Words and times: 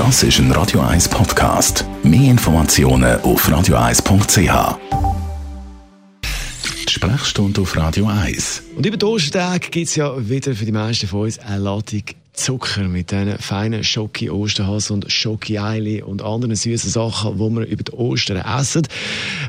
Das 0.00 0.22
ist 0.22 0.38
ein 0.38 0.50
Radio 0.52 0.80
1 0.80 1.10
Podcast. 1.10 1.84
Mehr 2.02 2.30
Informationen 2.30 3.20
auf 3.20 3.46
radio1.ch. 3.46 4.78
Die 6.88 6.90
Sprechstunde 6.90 7.60
auf 7.60 7.76
Radio 7.76 8.06
1. 8.06 8.62
Und 8.76 8.86
über 8.86 8.96
die 8.96 9.04
Ostertage 9.04 9.68
gibt 9.68 9.88
es 9.88 9.96
ja 9.96 10.16
wieder 10.26 10.54
für 10.54 10.64
die 10.64 10.72
meisten 10.72 11.06
von 11.06 11.24
uns 11.24 11.38
eine 11.40 11.58
Ladung 11.58 12.04
Zucker 12.32 12.84
mit 12.84 13.10
diesen 13.10 13.38
feinen 13.38 13.84
Schoki 13.84 14.30
Osterhas 14.30 14.90
und 14.90 15.10
Schoki 15.10 15.58
Eili 15.58 16.02
und 16.02 16.22
anderen 16.22 16.54
süßen 16.54 16.90
Sachen, 16.90 17.34
die 17.34 17.56
wir 17.56 17.66
über 17.66 17.82
die 17.82 17.92
Ostern 17.92 18.38
essen. 18.38 18.86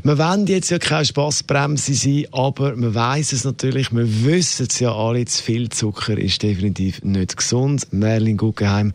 Wir 0.03 0.17
wollen 0.17 0.47
jetzt 0.47 0.71
ja 0.71 0.79
keine 0.79 1.05
Spassbremse 1.05 1.93
sein, 1.93 2.25
aber 2.31 2.75
man 2.75 2.93
weiß 2.93 3.33
es 3.33 3.43
natürlich, 3.43 3.91
wir 3.91 4.25
wissen 4.25 4.67
es 4.69 4.79
ja 4.79 4.93
alle, 4.93 5.25
zu 5.25 5.43
viel 5.43 5.69
Zucker 5.69 6.17
ist 6.17 6.43
definitiv 6.43 7.03
nicht 7.03 7.37
gesund. 7.37 7.87
Merlin 7.91 8.37
Guggenheim, 8.37 8.93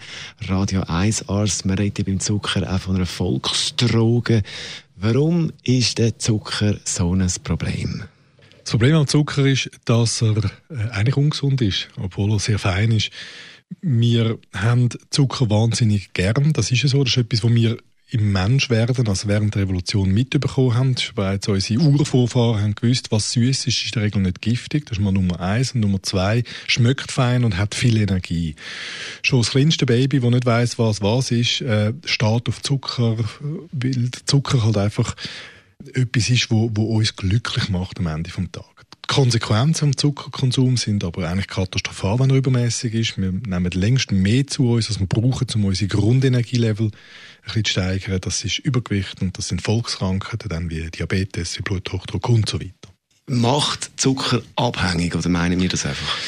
Radio 0.48 0.82
1 0.82 1.29
Arzt, 1.29 1.64
wir 1.64 1.79
reden 1.79 2.05
beim 2.05 2.21
Zucker 2.21 2.71
auch 2.71 2.81
von 2.81 2.96
einer 2.96 3.07
Volksdroge. 3.07 4.43
Warum 4.96 5.53
ist 5.62 5.98
der 5.98 6.18
Zucker 6.18 6.76
so 6.84 7.14
ein 7.14 7.31
Problem? 7.45 8.04
Das 8.67 8.73
Problem 8.73 8.96
am 8.96 9.07
Zucker 9.07 9.46
ist, 9.46 9.71
dass 9.84 10.23
er 10.23 10.39
äh, 10.39 10.90
eigentlich 10.90 11.17
ungesund 11.17 11.62
ist, 11.62 11.89
obwohl 12.03 12.32
er 12.32 12.40
sehr 12.40 12.59
fein 12.59 12.90
ist. 12.90 13.11
Wir 13.80 14.38
haben 14.54 14.88
Zucker 15.11 15.50
wahnsinnig 15.50 16.12
gern. 16.12 16.52
Das 16.52 16.70
ist 16.70 16.82
ja 16.82 16.88
so. 16.88 17.02
Das 17.04 17.12
ist 17.16 17.18
etwas, 17.18 17.44
was 17.44 17.54
wir 17.54 17.79
im 18.08 18.30
Menschwerden, 18.32 19.08
also 19.08 19.26
während 19.26 19.54
der 19.54 19.62
Revolution 19.62 20.12
mitbekommen 20.12 20.75
haben. 20.75 20.94
Bereits 21.14 21.48
unsere 21.48 21.80
Urvorfahren 21.80 22.62
haben 22.62 22.75
gewusst, 22.76 23.11
was 23.11 23.32
süß 23.32 23.66
ist, 23.66 23.82
ist 23.82 23.86
in 23.86 23.90
der 23.94 24.02
Regel 24.04 24.22
nicht 24.22 24.40
giftig. 24.40 24.86
Das 24.86 24.98
ist 24.98 25.04
mal 25.04 25.12
Nummer 25.12 25.40
eins. 25.40 25.72
Und 25.72 25.80
Nummer 25.80 26.02
zwei, 26.02 26.44
schmeckt 26.68 27.11
fein 27.11 27.44
und 27.44 27.58
hat 27.58 27.75
viel 27.75 27.96
Energie. 27.96 28.54
Schon 29.22 29.40
das 29.40 29.50
kleinste 29.50 29.86
Baby, 29.86 30.20
das 30.20 30.30
nicht 30.30 30.46
weiß, 30.46 30.78
was 30.78 31.03
was 31.03 31.32
ist, 31.32 31.62
äh, 31.62 31.92
steht 32.05 32.48
auf 32.48 32.62
Zucker, 32.62 33.17
weil 33.72 34.11
Zucker 34.25 34.62
halt 34.62 34.77
einfach 34.77 35.17
etwas 35.95 36.31
ist, 36.31 36.51
wo, 36.51 36.70
wo 36.75 36.97
uns 36.97 37.17
glücklich 37.17 37.69
macht 37.69 37.98
am 37.98 38.06
Ende 38.06 38.31
des 38.31 38.34
Tages. 38.53 38.70
Die 39.09 39.15
Konsequenzen 39.15 39.84
am 39.84 39.97
Zuckerkonsum 39.97 40.77
sind 40.77 41.05
aber 41.05 41.29
eigentlich 41.29 41.47
katastrophal, 41.47 42.19
wenn 42.19 42.31
er 42.31 42.37
übermäßig 42.37 42.95
ist. 42.95 43.19
Wir 43.19 43.31
nehmen 43.31 43.70
längst 43.70 44.11
mehr 44.11 44.47
zu 44.47 44.70
uns, 44.70 44.89
als 44.89 44.98
wir 44.98 45.07
brauchen, 45.07 45.47
um 45.55 45.64
unsere 45.67 45.89
Grundenergielevel 45.89 46.87
ein 46.87 46.92
bisschen 47.45 47.64
zu 47.64 47.70
steigern. 47.70 48.20
Das 48.20 48.45
ist 48.45 48.59
Übergewicht 48.59 49.23
und 49.23 49.39
das 49.39 49.48
sind 49.48 49.62
Volkskrankheiten, 49.62 50.48
dann 50.48 50.70
wie 50.70 50.91
Diabetes, 50.91 51.57
wie 51.57 51.62
Bluthochdruck 51.62 52.29
und 52.29 52.48
so 52.48 52.61
weiter. 52.61 52.73
Macht 53.29 53.91
Zucker 53.97 54.42
abhängig 54.57 55.14
oder 55.14 55.29
meinen 55.29 55.61
wir 55.61 55.69
das 55.69 55.87
einfach? 55.87 56.19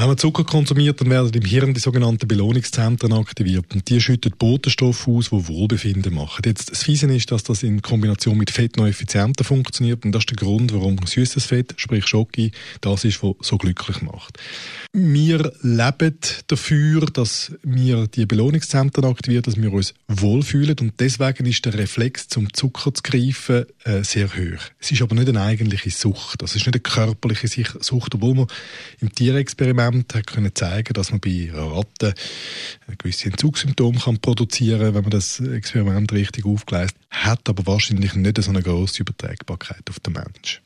Wenn 0.00 0.08
man 0.08 0.16
Zucker 0.16 0.44
konsumiert, 0.44 0.98
dann 0.98 1.10
werden 1.10 1.30
im 1.34 1.44
Hirn 1.44 1.74
die 1.74 1.80
sogenannten 1.80 2.26
Belohnungszentren 2.26 3.12
aktiviert 3.12 3.66
und 3.74 3.86
die 3.90 4.00
schütten 4.00 4.32
Botenstoffe 4.38 5.06
aus, 5.06 5.28
die 5.28 5.48
Wohlbefinden 5.48 6.14
machen. 6.14 6.40
Jetzt, 6.46 6.70
das 6.70 6.82
Fiese 6.84 7.04
ist, 7.14 7.30
dass 7.30 7.42
das 7.42 7.62
in 7.62 7.82
Kombination 7.82 8.38
mit 8.38 8.50
Fett 8.50 8.78
noch 8.78 8.86
effizienter 8.86 9.44
funktioniert 9.44 10.02
und 10.06 10.12
das 10.12 10.22
ist 10.22 10.30
der 10.30 10.38
Grund, 10.38 10.72
warum 10.72 10.96
süßes 11.04 11.44
Fett, 11.44 11.74
sprich 11.76 12.06
Schoki, 12.06 12.50
das 12.80 13.04
ist, 13.04 13.22
was 13.22 13.34
so 13.42 13.58
glücklich 13.58 14.00
macht. 14.00 14.38
Wir 14.94 15.52
leben 15.60 16.16
dafür, 16.46 17.04
dass 17.04 17.52
wir 17.62 18.06
die 18.06 18.24
Belohnungszentren 18.24 19.04
aktivieren, 19.04 19.42
dass 19.42 19.60
wir 19.60 19.70
uns 19.70 19.92
wohlfühlen 20.08 20.76
und 20.80 20.94
deswegen 20.98 21.44
ist 21.44 21.66
der 21.66 21.74
Reflex 21.74 22.26
zum 22.26 22.50
Zucker 22.54 22.94
zu 22.94 23.02
greifen 23.02 23.66
äh, 23.84 24.02
sehr 24.02 24.28
hoch. 24.28 24.62
Es 24.78 24.92
ist 24.92 25.02
aber 25.02 25.14
nicht 25.14 25.28
eine 25.28 25.42
eigentliche 25.42 25.90
Sucht, 25.90 26.40
das 26.40 26.56
ist 26.56 26.64
nicht 26.64 26.74
eine 26.74 26.80
körperliche 26.80 27.48
Sucht, 27.80 28.14
obwohl 28.14 28.34
man 28.34 28.46
im 29.00 29.14
Tierexperiment 29.14 29.89
hat 29.94 30.26
können 30.26 30.54
zeigen, 30.54 30.94
dass 30.94 31.10
man 31.10 31.20
bei 31.20 31.50
Ratten 31.52 32.14
gewisse 32.98 33.26
Entzugssymptome 33.26 33.98
kann 33.98 34.18
produzieren, 34.18 34.94
wenn 34.94 35.02
man 35.02 35.10
das 35.10 35.40
Experiment 35.40 36.12
richtig 36.12 36.44
aufgleist 36.46 36.96
hat, 37.10 37.48
aber 37.48 37.66
wahrscheinlich 37.66 38.14
nicht 38.14 38.42
so 38.42 38.50
eine 38.50 38.62
große 38.62 39.02
Übertragbarkeit 39.02 39.88
auf 39.88 40.00
den 40.00 40.14
Menschen. 40.14 40.60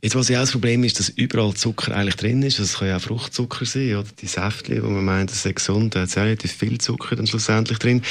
Jetzt, 0.00 0.14
was 0.14 0.28
ja 0.28 0.38
auch 0.38 0.42
das 0.42 0.52
Problem 0.52 0.84
ist, 0.84 1.00
dass 1.00 1.08
überall 1.08 1.54
Zucker 1.54 1.96
eigentlich 1.96 2.14
drin 2.14 2.40
ist. 2.42 2.60
Das 2.60 2.78
kann 2.78 2.86
ja 2.86 2.98
auch 2.98 3.02
Fruchtzucker 3.02 3.64
sein, 3.64 3.96
oder? 3.96 4.06
Die 4.20 4.26
Säftchen, 4.26 4.84
wo 4.84 4.88
man 4.88 5.04
meint, 5.04 5.30
das 5.30 5.44
ist 5.44 5.56
gesund, 5.56 5.96
da 5.96 6.02
hat 6.02 6.14
ja 6.14 6.22
relativ 6.22 6.52
viel 6.52 6.78
Zucker 6.78 7.16
dann 7.16 7.26
schlussendlich 7.26 7.78
drin. 7.78 8.02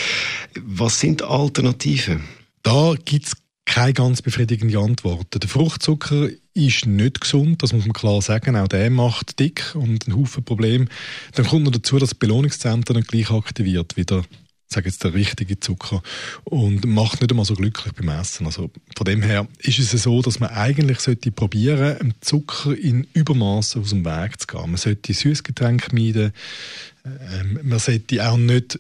Was 0.62 1.00
sind 1.00 1.22
Alternativen? 1.22 2.26
Da 2.62 2.94
gibt 3.06 3.28
es 3.28 3.38
keine 3.78 3.94
ganz 3.94 4.24
befriedigende 4.24 4.80
Antwort. 4.80 5.28
Der 5.40 5.48
Fruchtzucker 5.48 6.30
ist 6.56 6.88
nicht 6.88 7.22
gesund, 7.22 7.62
das 7.62 7.74
muss 7.74 7.86
man 7.86 7.94
klar 7.94 8.24
sagen. 8.24 8.56
Auch 8.56 8.68
der 8.68 8.90
macht 8.90 9.38
dick 9.38 9.76
und 9.76 10.08
ein 10.08 10.16
Haufen 10.16 10.44
Probleme. 10.44 10.88
Dann 11.34 11.46
kommt 11.46 11.66
noch 11.66 11.72
dazu, 11.72 12.00
dass 12.00 12.10
das 12.10 12.18
Belohnungszentrum 12.18 13.04
gleich 13.04 13.30
aktiviert 13.30 13.96
wie 13.96 14.06
der 14.06 14.24
sage 14.68 14.90
jetzt 14.90 15.04
der 15.04 15.14
richtige 15.14 15.60
Zucker 15.60 16.02
und 16.44 16.86
macht 16.86 17.22
nicht 17.22 17.32
einmal 17.32 17.46
so 17.46 17.54
glücklich 17.54 17.94
beim 17.94 18.10
Essen. 18.10 18.48
Also 18.48 18.70
von 18.98 19.06
dem 19.06 19.22
her 19.22 19.48
ist 19.60 19.80
es 19.80 19.92
so, 20.04 20.22
dass 20.24 20.40
man 20.40 20.50
eigentlich 20.50 21.00
sollte 21.00 21.32
probieren, 21.32 21.98
dem 22.00 22.14
Zucker 22.20 22.76
in 22.76 23.08
Übermaß 23.14 23.78
aus 23.78 23.92
dem 23.92 24.04
Weg 24.04 24.42
zu 24.42 24.48
gehen. 24.48 24.72
Man 24.72 24.78
sollte 24.78 25.14
Süßgetränke 25.14 25.96
meiden. 25.96 26.34
Ähm, 27.06 27.60
man 27.64 27.80
sollte 27.80 28.28
auch 28.28 28.38
nicht 28.38 28.80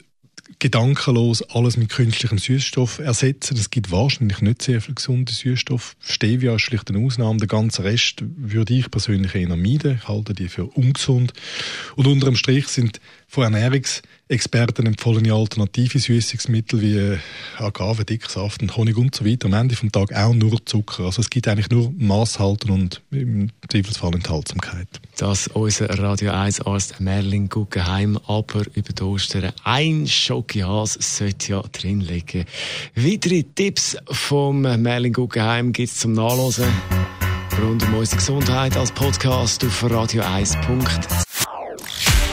gedankenlos 0.59 1.43
alles 1.43 1.77
mit 1.77 1.89
künstlichem 1.89 2.39
Süßstoff 2.39 2.99
ersetzen. 2.99 3.57
Es 3.57 3.69
gibt 3.69 3.91
wahrscheinlich 3.91 4.41
nicht 4.41 4.63
sehr 4.63 4.81
viel 4.81 4.95
gesunde 4.95 5.31
Süßstoff. 5.31 5.95
Stevia 5.99 6.55
ist 6.55 6.63
schlicht 6.63 6.89
eine 6.89 7.05
Ausnahme. 7.05 7.37
Den 7.37 7.47
ganzen 7.47 7.83
Rest 7.83 8.23
würde 8.35 8.73
ich 8.73 8.89
persönlich 8.89 9.35
eher 9.35 9.55
meiden. 9.55 9.99
Ich 10.01 10.07
halte 10.07 10.33
die 10.33 10.49
für 10.49 10.65
ungesund. 10.65 11.33
Und 11.95 12.07
unter 12.07 12.25
dem 12.25 12.35
Strich 12.35 12.67
sind 12.67 12.99
von 13.29 13.43
Ernährungsexperten 13.43 14.85
empfohlene 14.85 15.33
alternative 15.33 15.99
Süßungsmittel 15.99 16.81
wie 16.81 16.97
äh, 16.97 17.17
Agave, 17.57 18.05
Dicksaft 18.05 18.61
und 18.61 18.75
Honig 18.77 18.97
und 18.97 19.13
so 19.13 19.25
weiter 19.25 19.47
am 19.47 19.53
Ende 19.53 19.75
vom 19.75 19.91
Tag 19.91 20.15
auch 20.15 20.33
nur 20.33 20.65
Zucker. 20.65 21.05
Also 21.05 21.21
es 21.21 21.29
gibt 21.29 21.47
eigentlich 21.47 21.69
nur 21.69 21.93
Maßhalten 21.97 22.71
und 22.71 23.01
im 23.11 23.49
Zweifelsfall 23.69 24.15
Enthaltsamkeit. 24.15 24.87
Das 25.17 25.47
unser 25.47 25.89
Radio 25.99 26.31
1 26.31 26.61
Arzt 26.61 27.01
Merlin 27.01 27.49
Guggenheim 27.49 28.17
aber 28.27 28.63
über 28.73 29.05
Ostern 29.05 29.51
ein 29.63 30.07
Schokihas 30.07 30.93
sollte 30.93 31.51
ja 31.51 31.61
drin 31.61 31.99
liegen. 31.99 32.45
Weitere 32.95 33.43
Tipps 33.43 33.97
vom 34.09 34.61
Merlin 34.61 35.13
Guggenheim 35.13 35.73
gibt 35.73 35.89
es 35.89 35.97
zum 35.97 36.13
Nachlesen 36.13 36.67
rund 37.61 37.83
um 37.83 37.95
unsere 37.95 38.17
Gesundheit 38.17 38.77
als 38.77 38.91
Podcast 38.91 39.65
auf 39.65 39.83
radio1.ch. 39.83 41.26